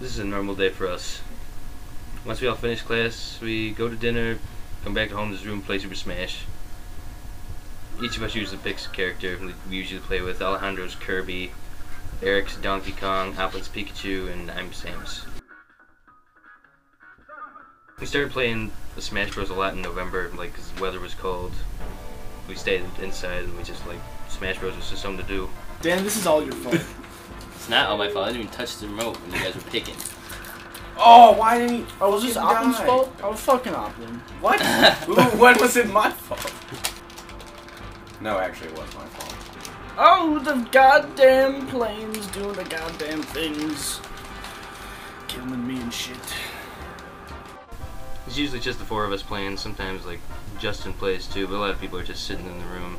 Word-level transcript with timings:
This 0.00 0.12
is 0.12 0.20
a 0.20 0.24
normal 0.24 0.54
day 0.54 0.70
for 0.70 0.88
us. 0.88 1.20
Once 2.24 2.40
we 2.40 2.48
all 2.48 2.54
finish 2.54 2.80
class, 2.80 3.38
we 3.42 3.72
go 3.72 3.86
to 3.86 3.94
dinner, 3.94 4.38
come 4.82 4.94
back 4.94 5.10
to 5.10 5.14
Holmes' 5.14 5.44
room, 5.44 5.60
play 5.60 5.78
Super 5.78 5.94
Smash. 5.94 6.44
Each 8.02 8.16
of 8.16 8.22
us 8.22 8.34
usually 8.34 8.56
picks 8.56 8.86
a 8.86 8.88
character 8.88 9.38
we 9.68 9.76
usually 9.76 10.00
play 10.00 10.22
with. 10.22 10.40
Alejandro's 10.40 10.94
Kirby, 10.94 11.52
Eric's 12.22 12.56
Donkey 12.56 12.92
Kong, 12.92 13.34
Alpin's 13.36 13.68
Pikachu, 13.68 14.32
and 14.32 14.50
I'm 14.50 14.70
Samus. 14.70 15.26
We 18.00 18.06
started 18.06 18.32
playing 18.32 18.72
the 18.96 19.02
Smash 19.02 19.34
Bros. 19.34 19.50
a 19.50 19.54
lot 19.54 19.74
in 19.74 19.82
November, 19.82 20.30
like, 20.34 20.54
cause 20.54 20.70
the 20.70 20.80
weather 20.80 20.98
was 20.98 21.12
cold. 21.12 21.52
We 22.48 22.54
stayed 22.54 22.84
inside 23.02 23.44
and 23.44 23.54
we 23.54 23.64
just, 23.64 23.86
like, 23.86 24.00
Smash 24.30 24.60
Bros. 24.60 24.74
was 24.74 24.88
just 24.88 25.02
something 25.02 25.26
to 25.26 25.30
do. 25.30 25.50
Dan, 25.82 26.04
this 26.04 26.16
is 26.16 26.26
all 26.26 26.42
your 26.42 26.54
fault. 26.54 26.80
It's 27.60 27.68
not 27.68 27.90
all 27.90 27.98
my 27.98 28.08
fault. 28.08 28.24
I 28.24 28.28
didn't 28.32 28.44
even 28.44 28.54
touch 28.54 28.78
the 28.78 28.86
remote 28.86 29.20
when 29.20 29.32
you 29.32 29.38
guys 29.44 29.54
were 29.54 29.70
picking. 29.70 29.94
oh, 30.96 31.32
why 31.32 31.58
didn't 31.58 31.76
he? 31.76 31.86
Oh, 32.00 32.10
was 32.12 32.22
this 32.22 32.34
fucking 32.34 32.56
Oppen's 32.56 32.78
die? 32.78 32.86
fault? 32.86 33.20
I 33.22 33.28
was 33.28 33.40
fucking 33.40 33.74
Oppen. 33.74 34.20
What? 34.40 34.62
Ooh, 35.10 35.38
when 35.38 35.60
was 35.60 35.76
it 35.76 35.86
my 35.90 36.10
fault? 36.10 36.50
No, 38.22 38.38
actually, 38.38 38.68
it 38.68 38.78
was 38.78 38.94
my 38.94 39.04
fault. 39.04 39.34
Oh, 39.98 40.38
the 40.38 40.66
goddamn 40.72 41.66
planes 41.66 42.26
doing 42.28 42.54
the 42.54 42.64
goddamn 42.64 43.22
things. 43.24 44.00
Killing 45.28 45.68
me 45.68 45.82
and 45.82 45.92
shit. 45.92 46.16
It's 48.26 48.38
usually 48.38 48.60
just 48.60 48.78
the 48.78 48.86
four 48.86 49.04
of 49.04 49.12
us 49.12 49.22
playing. 49.22 49.58
Sometimes 49.58 50.06
like 50.06 50.20
Justin 50.58 50.94
plays 50.94 51.26
too, 51.26 51.46
but 51.46 51.56
a 51.56 51.58
lot 51.58 51.72
of 51.72 51.78
people 51.78 51.98
are 51.98 52.04
just 52.04 52.24
sitting 52.24 52.46
in 52.46 52.58
the 52.58 52.64
room. 52.64 52.96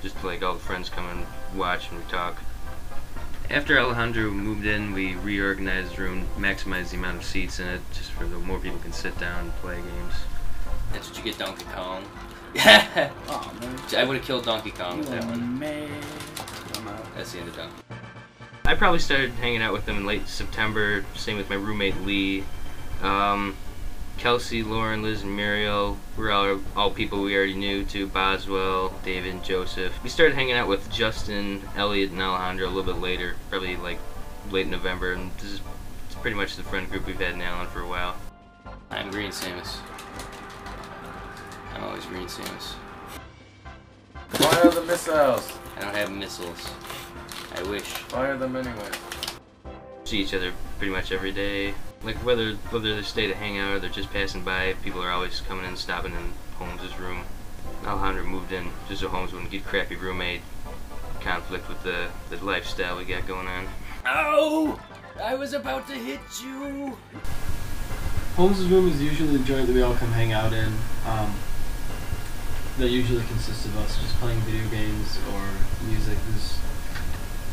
Just 0.00 0.24
like 0.24 0.42
all 0.42 0.54
the 0.54 0.60
friends 0.60 0.88
come 0.88 1.06
and 1.08 1.26
watch 1.54 1.90
and 1.90 1.98
we 1.98 2.10
talk. 2.10 2.36
After 3.48 3.78
Alejandro 3.78 4.30
moved 4.30 4.66
in, 4.66 4.92
we 4.92 5.14
reorganized 5.14 5.96
the 5.96 6.02
room, 6.02 6.26
maximized 6.36 6.90
the 6.90 6.96
amount 6.96 7.18
of 7.18 7.24
seats 7.24 7.60
in 7.60 7.68
it, 7.68 7.80
just 7.92 8.10
for 8.12 8.24
the 8.24 8.38
more 8.40 8.58
people 8.58 8.78
can 8.80 8.92
sit 8.92 9.16
down 9.18 9.44
and 9.44 9.52
play 9.56 9.76
games. 9.76 10.14
That's 10.92 11.08
what 11.08 11.18
you 11.18 11.24
get, 11.24 11.38
Donkey 11.38 11.64
Kong. 11.74 12.04
Yeah. 12.54 13.10
Oh 13.28 13.52
man. 13.60 13.78
I 13.96 14.04
would 14.04 14.16
have 14.16 14.24
killed 14.24 14.44
Donkey 14.46 14.70
Kong 14.70 14.98
with 14.98 15.10
that 15.10 15.24
Oh, 15.24 15.28
one. 15.28 15.58
man. 15.58 15.90
That's 17.14 17.32
the 17.32 17.38
end 17.40 17.48
of 17.48 17.56
Donkey. 17.56 17.74
I 18.64 18.74
probably 18.74 18.98
started 18.98 19.30
hanging 19.32 19.62
out 19.62 19.72
with 19.72 19.84
them 19.86 19.98
in 19.98 20.06
late 20.06 20.26
September. 20.26 21.04
Same 21.14 21.36
with 21.36 21.48
my 21.50 21.56
roommate 21.56 22.00
Lee. 22.02 22.44
Um, 23.02 23.56
Kelsey, 24.18 24.62
Lauren, 24.62 25.02
Liz, 25.02 25.22
and 25.22 25.36
Muriel 25.36 25.98
were 26.16 26.32
all, 26.32 26.60
all 26.74 26.90
people 26.90 27.22
we 27.22 27.36
already 27.36 27.54
knew 27.54 27.84
to 27.84 28.06
Boswell, 28.06 28.94
David, 29.04 29.34
and 29.34 29.44
Joseph. 29.44 30.02
We 30.02 30.08
started 30.08 30.34
hanging 30.34 30.54
out 30.54 30.68
with 30.68 30.90
Justin, 30.90 31.62
Elliot, 31.76 32.10
and 32.10 32.20
Alejandro 32.20 32.66
a 32.66 32.70
little 32.70 32.94
bit 32.94 33.00
later, 33.00 33.36
probably 33.50 33.76
like 33.76 33.98
late 34.50 34.68
November. 34.68 35.12
And 35.12 35.30
this 35.36 35.52
is 35.52 35.60
it's 36.06 36.14
pretty 36.16 36.36
much 36.36 36.56
the 36.56 36.62
friend 36.62 36.90
group 36.90 37.06
we've 37.06 37.20
had 37.20 37.34
in 37.34 37.42
Allen 37.42 37.68
for 37.68 37.80
a 37.80 37.86
while. 37.86 38.16
I'm 38.90 39.10
Green 39.10 39.30
Samus. 39.30 39.78
I'm 41.74 41.84
always 41.84 42.06
Green 42.06 42.26
Samus. 42.26 42.74
Fire 44.30 44.70
the 44.70 44.82
missiles. 44.82 45.52
I 45.76 45.80
don't 45.82 45.94
have 45.94 46.10
missiles. 46.10 46.70
I 47.54 47.62
wish. 47.64 47.82
Fire 47.82 48.36
them 48.36 48.56
anyway. 48.56 48.90
See 50.04 50.18
each 50.18 50.34
other 50.34 50.52
pretty 50.78 50.92
much 50.92 51.12
every 51.12 51.32
day. 51.32 51.74
Like 52.02 52.16
whether 52.24 52.52
whether 52.70 52.94
they 52.94 53.02
stay 53.02 53.26
to 53.26 53.34
hang 53.34 53.58
out 53.58 53.72
or 53.72 53.78
they're 53.78 53.90
just 53.90 54.12
passing 54.12 54.42
by, 54.42 54.74
people 54.82 55.02
are 55.02 55.10
always 55.10 55.40
coming 55.40 55.64
in, 55.64 55.76
stopping 55.76 56.12
in 56.12 56.32
Holmes's 56.58 56.98
room. 56.98 57.24
Alejandro 57.84 58.24
moved 58.24 58.52
in 58.52 58.70
just 58.88 59.00
so 59.00 59.08
Holmes 59.08 59.32
wouldn't 59.32 59.50
get 59.50 59.64
crappy 59.64 59.96
roommate 59.96 60.40
conflict 61.20 61.68
with 61.68 61.82
the, 61.82 62.08
the 62.30 62.36
lifestyle 62.44 62.96
we 62.96 63.04
got 63.04 63.26
going 63.26 63.48
on. 63.48 63.66
Oh! 64.06 64.80
I 65.22 65.34
was 65.34 65.54
about 65.54 65.88
to 65.88 65.94
hit 65.94 66.20
you! 66.42 66.96
Holmes's 68.36 68.68
room 68.68 68.88
is 68.88 69.02
usually 69.02 69.36
the 69.38 69.44
joint 69.44 69.66
that 69.66 69.72
we 69.72 69.82
all 69.82 69.94
come 69.94 70.12
hang 70.12 70.32
out 70.32 70.52
in. 70.52 70.72
Um, 71.06 71.34
that 72.78 72.90
usually 72.90 73.24
consists 73.24 73.64
of 73.64 73.76
us 73.78 73.98
just 74.00 74.14
playing 74.16 74.38
video 74.40 74.68
games 74.68 75.18
or 75.32 75.42
music. 75.88 76.18
There's 76.28 76.58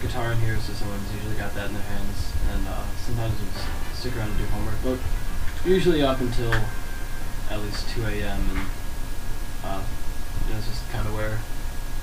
guitar 0.00 0.32
in 0.32 0.38
here, 0.38 0.56
so 0.58 0.72
someone's 0.72 1.12
usually 1.14 1.36
got 1.36 1.54
that 1.54 1.68
in 1.68 1.74
their 1.74 1.82
hands. 1.82 2.32
And 2.52 2.66
uh, 2.68 2.84
sometimes 3.04 3.34
we 3.40 3.46
just 3.46 3.98
stick 3.98 4.16
around 4.16 4.30
and 4.30 4.38
do 4.38 4.44
homework, 4.46 4.76
but 4.84 4.98
usually 5.68 6.02
up 6.02 6.20
until 6.20 6.52
at 7.50 7.60
least 7.62 7.88
2 7.90 8.04
a.m. 8.04 8.40
And 8.50 8.58
uh, 9.64 9.82
you 10.46 10.52
know, 10.52 10.58
it's 10.58 10.68
just 10.68 10.88
kind 10.90 11.06
of 11.06 11.14
where 11.14 11.38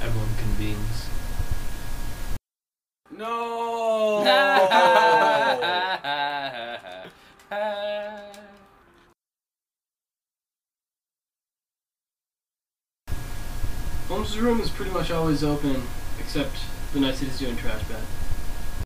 everyone 0.01 0.29
convenes. 0.37 1.09
No. 3.11 4.23
Holmes' 14.07 14.37
room 14.37 14.59
is 14.59 14.69
pretty 14.69 14.91
much 14.91 15.11
always 15.11 15.43
open, 15.43 15.81
except 16.19 16.57
the 16.95 17.01
that 17.01 17.15
he's 17.19 17.39
doing 17.39 17.57
trash 17.57 17.83
bag. 17.83 18.24